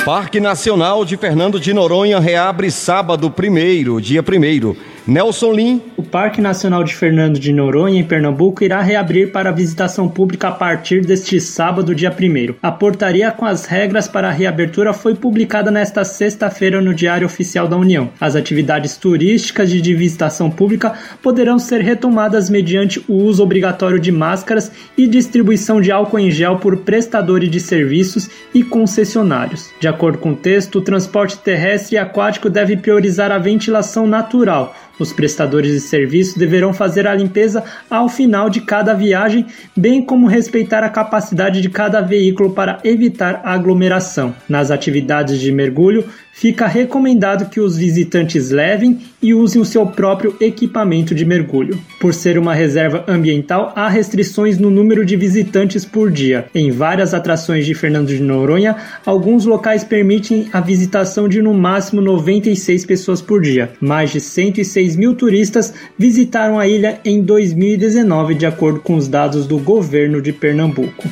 Parque 0.04 0.40
Nacional 0.40 1.06
de 1.06 1.16
Fernando 1.16 1.58
de 1.58 1.72
Noronha 1.72 2.20
reabre 2.20 2.70
sábado 2.70 3.30
primeiro, 3.30 3.98
dia 3.98 4.22
primeiro. 4.22 4.76
Nelson 5.06 5.52
Lim. 5.52 5.82
O 5.96 6.02
Parque 6.02 6.40
Nacional 6.40 6.84
de 6.84 6.94
Fernando 6.94 7.38
de 7.38 7.52
Noronha, 7.52 7.98
em 7.98 8.04
Pernambuco, 8.04 8.62
irá 8.62 8.80
reabrir 8.80 9.32
para 9.32 9.50
visitação 9.50 10.08
pública 10.08 10.48
a 10.48 10.52
partir 10.52 11.04
deste 11.04 11.40
sábado, 11.40 11.94
dia 11.94 12.10
1. 12.10 12.54
A 12.62 12.70
portaria 12.70 13.30
com 13.32 13.44
as 13.44 13.64
regras 13.64 14.06
para 14.06 14.28
a 14.28 14.32
reabertura 14.32 14.92
foi 14.92 15.14
publicada 15.14 15.70
nesta 15.70 16.04
sexta-feira 16.04 16.80
no 16.80 16.94
Diário 16.94 17.26
Oficial 17.26 17.66
da 17.66 17.76
União. 17.76 18.10
As 18.20 18.36
atividades 18.36 18.96
turísticas 18.96 19.70
de 19.70 19.94
visitação 19.94 20.50
pública 20.50 20.92
poderão 21.20 21.58
ser 21.58 21.80
retomadas 21.80 22.48
mediante 22.48 23.02
o 23.08 23.14
uso 23.14 23.42
obrigatório 23.42 23.98
de 23.98 24.12
máscaras 24.12 24.70
e 24.96 25.08
distribuição 25.08 25.80
de 25.80 25.90
álcool 25.90 26.20
em 26.20 26.30
gel 26.30 26.58
por 26.58 26.76
prestadores 26.78 27.50
de 27.50 27.58
serviços 27.58 28.30
e 28.54 28.62
concessionários. 28.62 29.70
De 29.80 29.88
acordo 29.88 30.18
com 30.18 30.32
o 30.32 30.36
texto, 30.36 30.78
o 30.78 30.82
transporte 30.82 31.38
terrestre 31.38 31.96
e 31.96 31.98
aquático 31.98 32.48
deve 32.48 32.76
priorizar 32.76 33.32
a 33.32 33.38
ventilação 33.38 34.06
natural 34.06 34.74
Os 34.98 35.12
prestadores 35.12 35.72
de 35.72 35.80
serviço 35.80 36.38
deverão 36.38 36.72
fazer 36.72 37.06
a 37.06 37.14
limpeza 37.14 37.64
ao 37.90 38.08
final 38.08 38.50
de 38.50 38.60
cada 38.60 38.94
viagem, 38.94 39.46
bem 39.76 40.04
como 40.04 40.26
respeitar 40.26 40.84
a 40.84 40.90
capacidade 40.90 41.60
de 41.60 41.68
cada 41.68 42.00
veículo 42.00 42.52
para 42.52 42.78
evitar 42.84 43.40
aglomeração. 43.44 44.34
Nas 44.48 44.70
atividades 44.70 45.40
de 45.40 45.50
mergulho, 45.50 46.04
fica 46.32 46.66
recomendado 46.66 47.48
que 47.48 47.60
os 47.60 47.76
visitantes 47.76 48.50
levem 48.50 48.98
e 49.22 49.32
usem 49.34 49.60
o 49.60 49.64
seu 49.64 49.86
próprio 49.86 50.34
equipamento 50.40 51.14
de 51.14 51.24
mergulho. 51.24 51.78
Por 52.00 52.12
ser 52.12 52.38
uma 52.38 52.54
reserva 52.54 53.04
ambiental, 53.06 53.72
há 53.76 53.88
restrições 53.88 54.58
no 54.58 54.70
número 54.70 55.04
de 55.04 55.14
visitantes 55.14 55.84
por 55.84 56.10
dia. 56.10 56.46
Em 56.54 56.70
várias 56.70 57.14
atrações 57.14 57.64
de 57.64 57.74
Fernando 57.74 58.08
de 58.08 58.20
Noronha, 58.20 58.76
alguns 59.06 59.44
locais 59.44 59.84
permitem 59.84 60.48
a 60.52 60.60
visitação 60.60 61.28
de 61.28 61.40
no 61.40 61.54
máximo 61.54 62.00
96 62.00 62.86
pessoas 62.86 63.20
por 63.20 63.40
dia. 63.40 63.70
Mais 63.80 64.10
de 64.10 64.20
106 64.20 64.96
mil 64.96 65.14
turistas 65.14 65.72
visitaram 65.98 66.58
a 66.58 66.66
ilha 66.66 66.98
em 67.04 67.22
2019, 67.22 68.34
de 68.34 68.46
acordo 68.46 68.80
com 68.80 68.96
os 68.96 69.06
dados 69.06 69.46
do 69.46 69.58
governo 69.58 70.20
de 70.20 70.32
Pernambuco. 70.32 71.08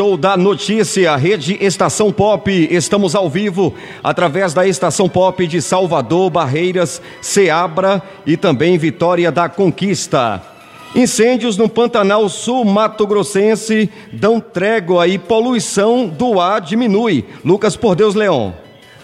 Show 0.00 0.16
da 0.16 0.34
notícia, 0.34 1.14
Rede 1.14 1.58
Estação 1.60 2.10
Pop. 2.10 2.50
Estamos 2.70 3.14
ao 3.14 3.28
vivo 3.28 3.74
através 4.02 4.54
da 4.54 4.66
Estação 4.66 5.10
Pop 5.10 5.46
de 5.46 5.60
Salvador, 5.60 6.30
Barreiras, 6.30 7.02
Ceabra 7.20 8.02
e 8.24 8.34
também 8.34 8.78
Vitória 8.78 9.30
da 9.30 9.46
Conquista. 9.46 10.42
Incêndios 10.96 11.58
no 11.58 11.68
Pantanal 11.68 12.30
Sul 12.30 12.64
Mato 12.64 13.06
Grossense 13.06 13.90
dão 14.10 14.40
trégua 14.40 15.06
e 15.06 15.18
poluição 15.18 16.08
do 16.08 16.40
ar 16.40 16.62
diminui. 16.62 17.26
Lucas 17.44 17.76
Por 17.76 17.94
Deus 17.94 18.14
Leão. 18.14 18.54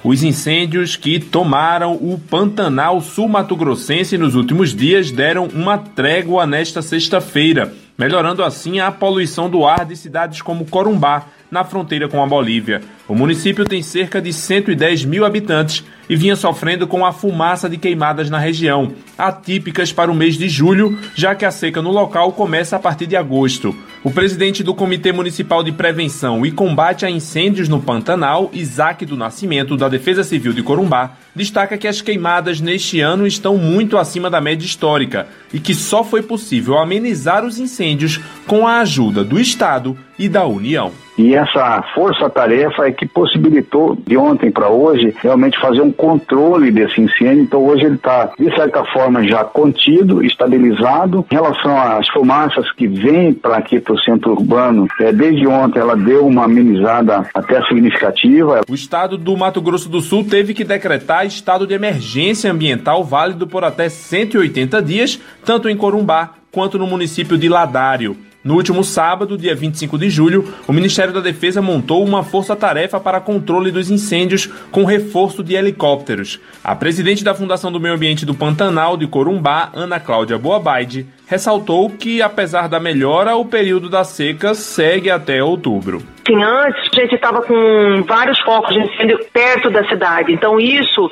Os 0.03 0.23
incêndios 0.23 0.97
que 0.97 1.21
tomaram 1.21 1.93
o 1.93 2.19
Pantanal 2.31 3.03
Sul 3.03 3.29
Mato 3.29 3.55
Grossense 3.55 4.17
nos 4.17 4.35
últimos 4.35 4.75
dias 4.75 5.11
deram 5.11 5.47
uma 5.53 5.76
trégua 5.76 6.47
nesta 6.47 6.81
sexta-feira 6.81 7.71
melhorando 7.97 8.45
assim 8.45 8.81
a 8.81 8.91
poluição 8.91 9.49
do 9.49 9.67
ar 9.67 9.85
de 9.85 9.97
cidades 9.97 10.43
como 10.43 10.67
Corumbá, 10.67 11.26
na 11.50 11.65
fronteira 11.65 12.09
com 12.09 12.23
a 12.23 12.26
Bolívia. 12.26 12.83
O 13.09 13.15
município 13.15 13.65
tem 13.65 13.83
cerca 13.83 14.21
de 14.21 14.33
110 14.33 15.05
mil 15.05 15.25
habitantes 15.25 15.85
e 16.09 16.17
vinha 16.17 16.37
sofrendo 16.37 16.87
com 16.87 17.05
a 17.05 17.12
fumaça 17.12 17.69
de 17.69 17.76
queimadas 17.76 18.29
na 18.29 18.38
região, 18.38 18.93
atípicas 19.17 19.93
para 19.93 20.11
o 20.11 20.15
mês 20.15 20.37
de 20.37 20.49
julho, 20.49 20.99
já 21.15 21.35
que 21.35 21.45
a 21.45 21.50
seca 21.50 21.81
no 21.81 21.91
local 21.91 22.33
começa 22.33 22.76
a 22.76 22.79
partir 22.79 23.07
de 23.07 23.17
agosto. 23.17 23.75
O 24.06 24.10
presidente 24.12 24.62
do 24.62 24.72
Comitê 24.72 25.10
Municipal 25.10 25.64
de 25.64 25.72
Prevenção 25.72 26.46
e 26.46 26.52
Combate 26.52 27.04
a 27.04 27.10
Incêndios 27.10 27.68
no 27.68 27.82
Pantanal, 27.82 28.50
Isaac 28.52 29.04
do 29.04 29.16
Nascimento, 29.16 29.76
da 29.76 29.88
Defesa 29.88 30.22
Civil 30.22 30.52
de 30.52 30.62
Corumbá, 30.62 31.16
destaca 31.34 31.76
que 31.76 31.88
as 31.88 32.00
queimadas 32.00 32.60
neste 32.60 33.00
ano 33.00 33.26
estão 33.26 33.58
muito 33.58 33.98
acima 33.98 34.30
da 34.30 34.40
média 34.40 34.64
histórica 34.64 35.26
e 35.52 35.58
que 35.58 35.75
só 35.75 36.04
foi 36.04 36.22
possível 36.22 36.78
amenizar 36.78 37.44
os 37.44 37.58
incêndios 37.58 38.20
com 38.46 38.64
a 38.64 38.78
ajuda 38.78 39.25
do 39.25 39.40
Estado 39.40 39.98
e 40.16 40.28
da 40.28 40.46
União. 40.46 40.92
E 41.18 41.35
essa 41.35 41.82
força-tarefa 41.94 42.87
é 42.87 42.92
que 42.92 43.06
possibilitou, 43.06 43.96
de 44.06 44.16
ontem 44.16 44.50
para 44.50 44.68
hoje, 44.68 45.14
realmente 45.23 45.58
fazer 45.58 45.80
um 45.80 45.92
controle 45.92 46.70
desse 46.70 47.00
incêndio. 47.00 47.42
Então, 47.42 47.64
hoje 47.64 47.87
ele 47.87 47.94
está, 47.94 48.30
de 48.38 48.54
certa 48.54 48.85
forma, 48.87 49.26
já 49.26 49.44
contido, 49.44 50.23
estabilizado. 50.23 51.25
Em 51.30 51.35
relação 51.35 51.78
às 51.80 52.08
fumaças 52.08 52.70
que 52.73 52.87
vêm 52.87 53.32
para 53.32 53.56
aqui 53.56 53.80
para 53.80 53.94
o 53.94 54.00
centro 54.00 54.32
urbano, 54.32 54.87
é, 55.00 55.12
desde 55.12 55.46
ontem 55.46 55.78
ela 55.78 55.96
deu 55.96 56.26
uma 56.26 56.44
amenizada 56.44 57.26
até 57.35 57.62
significativa. 57.66 58.61
O 58.68 58.75
estado 58.75 59.16
do 59.16 59.37
Mato 59.37 59.61
Grosso 59.61 59.88
do 59.88 60.00
Sul 60.00 60.25
teve 60.25 60.52
que 60.52 60.64
decretar 60.64 61.26
estado 61.26 61.66
de 61.66 61.75
emergência 61.75 62.50
ambiental 62.50 63.02
válido 63.02 63.46
por 63.46 63.64
até 63.64 63.88
180 63.88 64.82
dias, 64.82 65.20
tanto 65.44 65.68
em 65.68 65.76
Corumbá 65.76 66.35
quanto 66.52 66.78
no 66.78 66.87
município 66.87 67.37
de 67.37 67.49
Ladário. 67.49 68.16
No 68.47 68.55
último 68.55 68.85
sábado, 68.85 69.37
dia 69.37 69.57
25 69.57 69.99
de 69.99 70.09
julho, 70.09 70.55
o 70.69 70.73
Ministério 70.73 71.12
da 71.12 71.19
Defesa 71.19 71.61
montou 71.61 72.05
uma 72.05 72.23
força-tarefa 72.23 73.00
para 73.00 73.19
controle 73.19 73.73
dos 73.73 73.91
incêndios 73.91 74.47
com 74.71 74.85
reforço 74.85 75.43
de 75.43 75.57
helicópteros. 75.57 76.38
A 76.62 76.73
presidente 76.76 77.25
da 77.25 77.35
Fundação 77.35 77.73
do 77.73 77.80
Meio 77.80 77.97
Ambiente 77.97 78.25
do 78.25 78.37
Pantanal 78.37 78.97
de 78.97 79.09
Corumbá, 79.09 79.73
Ana 79.75 79.99
Cláudia 79.99 80.39
Boabaide, 80.39 81.09
ressaltou 81.26 81.91
que, 81.91 82.23
apesar 82.23 82.69
da 82.69 82.78
melhora, 82.78 83.35
o 83.35 83.45
período 83.45 83.89
da 83.89 84.04
seca 84.04 84.54
segue 84.54 85.11
até 85.11 85.43
outubro. 85.43 86.00
Sim, 86.25 86.41
antes 86.41 86.89
a 86.93 87.00
gente 87.00 87.17
estava 87.17 87.43
com 87.43 88.04
vários 88.06 88.39
focos 88.41 88.73
de 88.73 88.80
incêndio 88.80 89.19
perto 89.32 89.71
da 89.71 89.85
cidade, 89.89 90.32
então 90.32 90.61
isso 90.61 91.11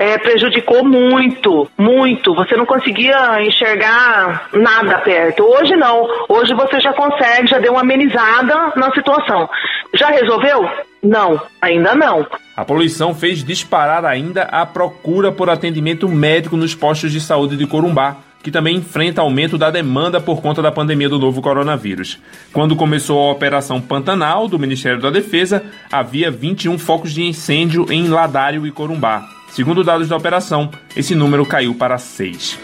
é, 0.00 0.16
prejudicou 0.16 0.82
muito, 0.82 1.70
muito. 1.76 2.34
Você 2.34 2.56
não 2.56 2.64
conseguia 2.64 3.44
enxergar 3.44 4.48
nada 4.50 4.98
perto. 5.00 5.42
Hoje 5.42 5.76
não. 5.76 6.08
Hoje 6.26 6.54
você 6.54 6.80
já 6.80 6.90
consegue, 6.94 7.48
já 7.48 7.58
deu 7.58 7.72
uma 7.72 7.82
amenizada 7.82 8.72
na 8.76 8.90
situação. 8.94 9.46
Já 9.92 10.08
resolveu? 10.08 10.66
Não, 11.02 11.38
ainda 11.60 11.94
não. 11.94 12.26
A 12.56 12.64
poluição 12.64 13.14
fez 13.14 13.44
disparar 13.44 14.06
ainda 14.06 14.44
a 14.44 14.64
procura 14.64 15.30
por 15.30 15.50
atendimento 15.50 16.08
médico 16.08 16.56
nos 16.56 16.74
postos 16.74 17.12
de 17.12 17.20
saúde 17.20 17.58
de 17.58 17.66
Corumbá 17.66 18.16
que 18.42 18.50
também 18.50 18.76
enfrenta 18.76 19.20
aumento 19.20 19.58
da 19.58 19.70
demanda 19.70 20.18
por 20.18 20.40
conta 20.40 20.62
da 20.62 20.72
pandemia 20.72 21.10
do 21.10 21.18
novo 21.18 21.42
coronavírus. 21.42 22.18
Quando 22.54 22.74
começou 22.74 23.20
a 23.20 23.32
Operação 23.32 23.82
Pantanal 23.82 24.48
do 24.48 24.58
Ministério 24.58 24.98
da 24.98 25.10
Defesa, 25.10 25.62
havia 25.92 26.30
21 26.30 26.78
focos 26.78 27.12
de 27.12 27.22
incêndio 27.22 27.84
em 27.92 28.08
Ladário 28.08 28.66
e 28.66 28.72
Corumbá. 28.72 29.39
Segundo 29.52 29.82
dados 29.82 30.08
da 30.08 30.16
operação, 30.16 30.70
esse 30.96 31.14
número 31.14 31.44
caiu 31.44 31.74
para 31.74 31.98
seis. 31.98 32.58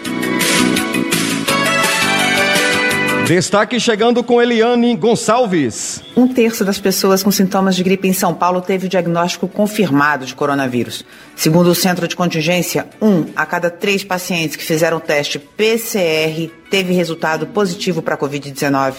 Destaque 3.27 3.81
chegando 3.81 4.23
com 4.23 4.41
Eliane 4.41 4.95
Gonçalves. 4.95 6.01
Um 6.17 6.29
terço 6.29 6.65
das 6.65 6.79
pessoas 6.79 7.25
com 7.25 7.33
sintomas 7.33 7.75
de 7.75 7.83
gripe 7.83 8.07
em 8.07 8.13
São 8.13 8.33
Paulo 8.33 8.61
teve 8.61 8.87
o 8.87 8.89
diagnóstico 8.89 9.49
confirmado 9.49 10.25
de 10.25 10.33
coronavírus. 10.33 11.05
Segundo 11.35 11.67
o 11.67 11.75
centro 11.75 12.07
de 12.07 12.15
contingência, 12.15 12.87
um 13.03 13.25
a 13.35 13.45
cada 13.45 13.69
três 13.69 14.05
pacientes 14.05 14.55
que 14.55 14.63
fizeram 14.63 15.01
teste 15.01 15.41
PCR 15.41 16.49
teve 16.71 16.93
resultado 16.93 17.49
positivo 17.49 18.01
para 18.01 18.15
a 18.15 18.19
Covid-19. 18.19 18.95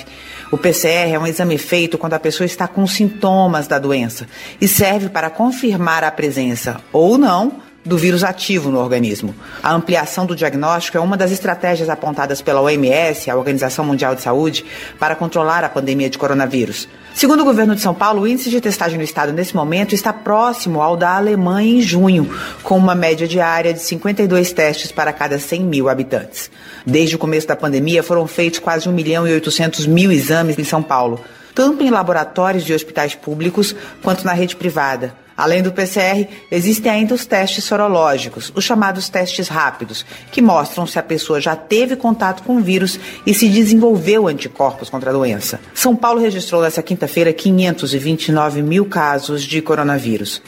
O 0.51 0.57
PCR 0.57 1.13
é 1.13 1.17
um 1.17 1.25
exame 1.25 1.57
feito 1.57 1.97
quando 1.97 2.15
a 2.15 2.19
pessoa 2.19 2.45
está 2.45 2.67
com 2.67 2.85
sintomas 2.85 3.65
da 3.65 3.79
doença 3.79 4.27
e 4.59 4.67
serve 4.67 5.07
para 5.07 5.29
confirmar 5.29 6.03
a 6.03 6.11
presença 6.11 6.81
ou 6.91 7.17
não 7.17 7.65
do 7.87 7.97
vírus 7.97 8.23
ativo 8.23 8.69
no 8.69 8.79
organismo. 8.79 9.33
A 9.63 9.73
ampliação 9.73 10.25
do 10.25 10.35
diagnóstico 10.35 10.97
é 10.97 11.01
uma 11.01 11.17
das 11.17 11.31
estratégias 11.31 11.89
apontadas 11.89 12.41
pela 12.41 12.61
OMS, 12.61 13.29
a 13.29 13.35
Organização 13.35 13.85
Mundial 13.85 14.13
de 14.13 14.21
Saúde, 14.21 14.65
para 14.99 15.15
controlar 15.15 15.63
a 15.63 15.69
pandemia 15.69 16.09
de 16.09 16.17
coronavírus. 16.17 16.87
Segundo 17.15 17.41
o 17.41 17.45
governo 17.45 17.73
de 17.73 17.81
São 17.81 17.95
Paulo, 17.95 18.21
o 18.21 18.27
índice 18.27 18.49
de 18.49 18.61
testagem 18.61 18.97
no 18.97 19.03
estado 19.03 19.33
nesse 19.33 19.55
momento 19.55 19.95
está 19.95 20.13
próximo 20.13 20.81
ao 20.81 20.95
da 20.95 21.15
Alemanha 21.15 21.79
em 21.79 21.81
junho, 21.81 22.29
com 22.61 22.77
uma 22.77 22.93
média 22.93 23.27
diária 23.27 23.73
de 23.73 23.79
52 23.79 24.53
testes 24.53 24.91
para 24.91 25.11
cada 25.11 25.39
100 25.39 25.61
mil 25.61 25.89
habitantes. 25.89 26.51
Desde 26.85 27.15
o 27.15 27.19
começo 27.19 27.47
da 27.47 27.55
pandemia, 27.55 28.03
foram 28.03 28.27
feitos 28.27 28.59
quase 28.59 28.87
1 28.87 28.91
milhão 28.91 29.27
e 29.27 29.33
800 29.33 29.87
mil 29.87 30.11
exames 30.11 30.59
em 30.59 30.63
São 30.63 30.83
Paulo, 30.83 31.19
tanto 31.55 31.83
em 31.83 31.89
laboratórios 31.89 32.63
de 32.63 32.73
hospitais 32.73 33.15
públicos 33.15 33.75
quanto 34.03 34.23
na 34.23 34.33
rede 34.33 34.55
privada. 34.55 35.26
Além 35.37 35.61
do 35.61 35.71
PCR, 35.71 36.27
existem 36.49 36.91
ainda 36.91 37.13
os 37.13 37.25
testes 37.27 37.63
sorológicos, 37.63 38.51
os 38.55 38.63
chamados 38.63 39.07
testes 39.07 39.47
rápidos, 39.47 40.03
que 40.31 40.41
mostram 40.41 40.87
se 40.87 40.97
a 40.97 41.03
pessoa 41.03 41.39
já 41.39 41.55
teve 41.55 41.95
contato 41.95 42.41
com 42.41 42.57
o 42.57 42.61
vírus 42.61 42.99
e 43.23 43.35
se 43.35 43.47
desenvolveu 43.47 44.27
anticorpos 44.27 44.89
contra 44.89 45.11
a 45.11 45.13
doença. 45.13 45.59
São 45.75 45.95
Paulo 45.95 46.19
registrou 46.19 46.63
nesta 46.63 46.81
quinta-feira 46.81 47.31
529 47.31 48.63
mil 48.63 48.85
casos 48.85 49.43
de 49.43 49.61
coronavírus. 49.61 50.41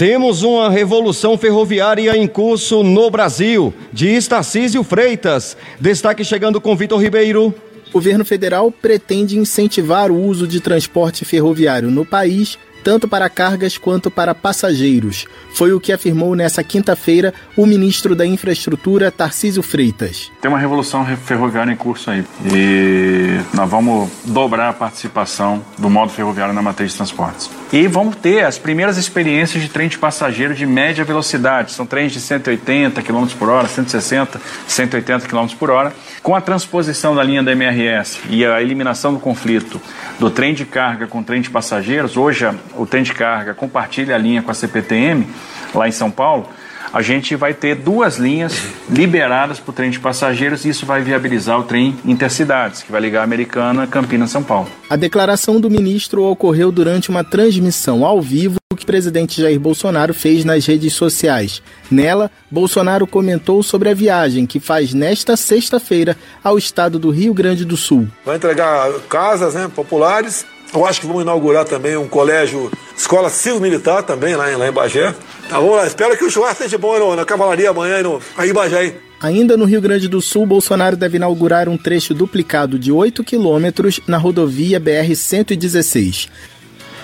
Temos 0.00 0.42
uma 0.42 0.70
revolução 0.70 1.36
ferroviária 1.36 2.16
em 2.16 2.26
curso 2.26 2.82
no 2.82 3.10
Brasil, 3.10 3.70
diz 3.92 4.26
Tarcísio 4.26 4.82
Freitas. 4.82 5.58
Destaque 5.78 6.24
chegando 6.24 6.58
com 6.58 6.74
Vitor 6.74 6.98
Ribeiro. 6.98 7.54
O 7.90 7.92
governo 7.92 8.24
federal 8.24 8.72
pretende 8.72 9.36
incentivar 9.36 10.10
o 10.10 10.18
uso 10.18 10.48
de 10.48 10.58
transporte 10.58 11.26
ferroviário 11.26 11.90
no 11.90 12.06
país 12.06 12.58
tanto 12.82 13.06
para 13.06 13.28
cargas 13.28 13.76
quanto 13.76 14.10
para 14.10 14.34
passageiros. 14.34 15.26
Foi 15.60 15.74
o 15.74 15.78
que 15.78 15.92
afirmou 15.92 16.34
nessa 16.34 16.64
quinta-feira 16.64 17.34
o 17.54 17.66
ministro 17.66 18.16
da 18.16 18.24
Infraestrutura, 18.24 19.10
Tarcísio 19.10 19.62
Freitas. 19.62 20.32
Tem 20.40 20.50
uma 20.50 20.58
revolução 20.58 21.04
ferroviária 21.04 21.70
em 21.70 21.76
curso 21.76 22.10
aí 22.10 22.24
e 22.50 23.38
nós 23.52 23.68
vamos 23.68 24.08
dobrar 24.24 24.70
a 24.70 24.72
participação 24.72 25.62
do 25.76 25.90
modo 25.90 26.12
ferroviário 26.12 26.54
na 26.54 26.62
matriz 26.62 26.92
de 26.92 26.96
transportes. 26.96 27.50
E 27.70 27.86
vamos 27.86 28.16
ter 28.16 28.42
as 28.42 28.56
primeiras 28.56 28.96
experiências 28.96 29.62
de 29.62 29.68
trem 29.68 29.86
de 29.86 29.98
passageiro 29.98 30.54
de 30.54 30.64
média 30.64 31.04
velocidade. 31.04 31.72
São 31.72 31.84
trens 31.84 32.10
de 32.10 32.22
180 32.22 33.02
km 33.02 33.26
por 33.38 33.50
hora, 33.50 33.68
160, 33.68 34.40
180 34.66 35.28
km 35.28 35.46
por 35.58 35.68
hora. 35.68 35.92
Com 36.22 36.34
a 36.34 36.40
transposição 36.40 37.14
da 37.14 37.22
linha 37.22 37.42
da 37.42 37.52
MRS 37.52 38.18
e 38.30 38.46
a 38.46 38.62
eliminação 38.62 39.12
do 39.12 39.20
conflito 39.20 39.78
do 40.18 40.30
trem 40.30 40.54
de 40.54 40.64
carga 40.64 41.06
com 41.06 41.22
trem 41.22 41.42
de 41.42 41.50
passageiros, 41.50 42.16
hoje 42.16 42.46
o 42.74 42.86
trem 42.86 43.02
de 43.02 43.12
carga 43.12 43.52
compartilha 43.52 44.14
a 44.14 44.18
linha 44.18 44.42
com 44.42 44.50
a 44.50 44.54
CPTM, 44.54 45.26
lá 45.74 45.88
em 45.88 45.92
São 45.92 46.10
Paulo, 46.10 46.48
a 46.92 47.02
gente 47.02 47.36
vai 47.36 47.54
ter 47.54 47.76
duas 47.76 48.16
linhas 48.16 48.52
liberadas 48.88 49.60
para 49.60 49.70
o 49.70 49.72
trem 49.72 49.90
de 49.90 50.00
passageiros 50.00 50.64
e 50.64 50.70
isso 50.70 50.84
vai 50.84 51.02
viabilizar 51.02 51.58
o 51.58 51.62
trem 51.62 51.96
intercidades, 52.04 52.82
que 52.82 52.90
vai 52.90 53.00
ligar 53.00 53.20
a 53.20 53.24
Americana, 53.24 53.86
Campinas, 53.86 54.30
São 54.30 54.42
Paulo. 54.42 54.68
A 54.88 54.96
declaração 54.96 55.60
do 55.60 55.70
ministro 55.70 56.24
ocorreu 56.24 56.72
durante 56.72 57.08
uma 57.08 57.22
transmissão 57.22 58.04
ao 58.04 58.20
vivo 58.20 58.60
que 58.76 58.84
o 58.84 58.86
presidente 58.86 59.40
Jair 59.40 59.60
Bolsonaro 59.60 60.14
fez 60.14 60.44
nas 60.44 60.64
redes 60.64 60.94
sociais. 60.94 61.62
Nela, 61.90 62.30
Bolsonaro 62.50 63.06
comentou 63.06 63.62
sobre 63.62 63.90
a 63.90 63.94
viagem 63.94 64.46
que 64.46 64.58
faz 64.58 64.94
nesta 64.94 65.36
sexta-feira 65.36 66.16
ao 66.42 66.56
estado 66.56 66.98
do 66.98 67.10
Rio 67.10 67.34
Grande 67.34 67.64
do 67.64 67.76
Sul. 67.76 68.08
Vai 68.24 68.36
entregar 68.36 68.90
casas 69.08 69.54
né, 69.54 69.70
populares. 69.74 70.46
Eu 70.72 70.86
acho 70.86 71.00
que 71.00 71.06
vamos 71.06 71.22
inaugurar 71.22 71.64
também 71.64 71.96
um 71.96 72.06
colégio, 72.06 72.70
escola 72.96 73.28
civil-militar 73.28 74.04
também 74.04 74.36
lá 74.36 74.52
em, 74.52 74.56
lá 74.56 74.68
em 74.68 74.72
Bagé. 74.72 75.14
Tá 75.48 75.60
bom, 75.60 75.74
lá. 75.74 75.86
espero 75.86 76.16
que 76.16 76.24
o 76.24 76.30
churrasco 76.30 76.62
esteja 76.62 76.78
bom 76.78 76.98
no, 76.98 77.16
na 77.16 77.24
cavalaria 77.24 77.70
amanhã 77.70 78.02
no, 78.02 78.20
aí 78.36 78.50
em 78.50 78.52
Bagé. 78.52 78.84
Hein? 78.84 78.94
Ainda 79.20 79.56
no 79.56 79.64
Rio 79.64 79.80
Grande 79.80 80.08
do 80.08 80.20
Sul, 80.20 80.46
Bolsonaro 80.46 80.96
deve 80.96 81.16
inaugurar 81.16 81.68
um 81.68 81.76
trecho 81.76 82.14
duplicado 82.14 82.78
de 82.78 82.92
8 82.92 83.22
quilômetros 83.24 84.00
na 84.06 84.16
rodovia 84.16 84.80
BR-116. 84.80 86.28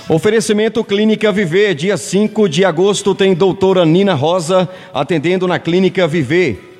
Oferecimento 0.09 0.85
Clínica 0.85 1.33
Viver, 1.33 1.75
dia 1.75 1.97
5 1.97 2.49
de 2.49 2.65
agosto 2.65 3.13
tem 3.13 3.35
doutora 3.35 3.85
Nina 3.85 4.15
Rosa 4.15 4.69
atendendo 4.95 5.49
na 5.49 5.59
Clínica 5.59 6.07
Viver. 6.07 6.76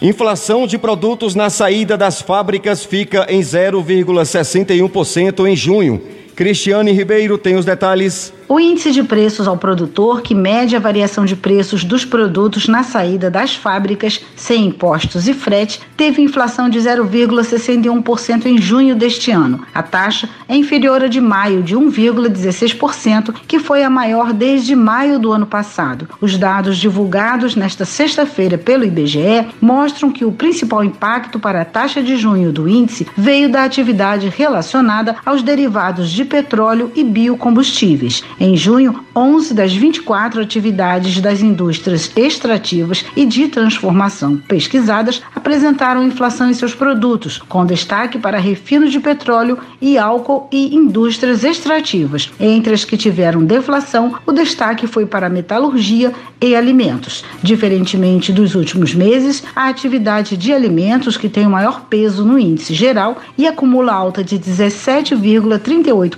Inflação 0.00 0.66
de 0.66 0.76
produtos 0.76 1.34
na 1.34 1.48
saída 1.48 1.96
das 1.96 2.20
fábricas 2.20 2.84
fica 2.84 3.26
em 3.30 3.40
0,61% 3.40 5.48
em 5.48 5.56
junho. 5.56 6.02
Cristiane 6.36 6.92
Ribeiro 6.92 7.38
tem 7.38 7.56
os 7.56 7.64
detalhes. 7.64 8.30
O 8.46 8.60
índice 8.60 8.92
de 8.92 9.02
preços 9.02 9.48
ao 9.48 9.56
produtor, 9.56 10.20
que 10.20 10.34
mede 10.34 10.76
a 10.76 10.78
variação 10.78 11.24
de 11.24 11.34
preços 11.34 11.82
dos 11.82 12.04
produtos 12.04 12.68
na 12.68 12.84
saída 12.84 13.28
das 13.28 13.56
fábricas, 13.56 14.20
sem 14.36 14.66
impostos 14.66 15.26
e 15.26 15.34
frete, 15.34 15.80
teve 15.96 16.22
inflação 16.22 16.68
de 16.68 16.78
0,61% 16.78 18.46
em 18.46 18.58
junho 18.58 18.94
deste 18.94 19.32
ano. 19.32 19.66
A 19.74 19.82
taxa 19.82 20.28
é 20.48 20.54
inferior 20.54 21.02
à 21.02 21.08
de 21.08 21.20
maio, 21.20 21.60
de 21.60 21.74
1,16%, 21.74 23.34
que 23.48 23.58
foi 23.58 23.82
a 23.82 23.90
maior 23.90 24.32
desde 24.32 24.76
maio 24.76 25.18
do 25.18 25.32
ano 25.32 25.46
passado. 25.46 26.08
Os 26.20 26.38
dados 26.38 26.76
divulgados 26.76 27.56
nesta 27.56 27.84
sexta-feira 27.84 28.56
pelo 28.56 28.84
IBGE 28.84 29.48
mostram 29.60 30.12
que 30.12 30.24
o 30.24 30.30
principal 30.30 30.84
impacto 30.84 31.40
para 31.40 31.62
a 31.62 31.64
taxa 31.64 32.00
de 32.00 32.16
junho 32.16 32.52
do 32.52 32.68
índice 32.68 33.08
veio 33.16 33.48
da 33.50 33.64
atividade 33.64 34.28
relacionada 34.28 35.16
aos 35.24 35.42
derivados 35.42 36.10
de 36.10 36.25
petróleo 36.26 36.92
e 36.94 37.02
biocombustíveis. 37.02 38.22
Em 38.38 38.56
junho, 38.56 39.04
11 39.14 39.54
das 39.54 39.72
24 39.72 40.42
atividades 40.42 41.20
das 41.20 41.40
indústrias 41.40 42.12
extrativas 42.14 43.04
e 43.16 43.24
de 43.24 43.48
transformação 43.48 44.36
pesquisadas 44.36 45.22
apresentaram 45.34 46.04
inflação 46.04 46.50
em 46.50 46.54
seus 46.54 46.74
produtos, 46.74 47.38
com 47.48 47.64
destaque 47.64 48.18
para 48.18 48.38
refino 48.38 48.88
de 48.88 49.00
petróleo 49.00 49.58
e 49.80 49.96
álcool 49.96 50.48
e 50.52 50.74
indústrias 50.74 51.44
extrativas. 51.44 52.30
Entre 52.38 52.74
as 52.74 52.84
que 52.84 52.96
tiveram 52.96 53.44
deflação, 53.44 54.16
o 54.26 54.32
destaque 54.32 54.86
foi 54.86 55.06
para 55.06 55.30
metalurgia 55.30 56.12
e 56.40 56.54
alimentos. 56.54 57.24
Diferentemente 57.42 58.32
dos 58.32 58.54
últimos 58.54 58.94
meses, 58.94 59.42
a 59.54 59.68
atividade 59.68 60.36
de 60.36 60.52
alimentos, 60.52 61.16
que 61.16 61.28
tem 61.28 61.46
o 61.46 61.50
maior 61.50 61.86
peso 61.88 62.24
no 62.24 62.38
índice 62.38 62.74
geral 62.74 63.18
e 63.38 63.46
acumula 63.46 63.92
alta 63.92 64.22
de 64.22 64.38
17,38% 64.38 66.15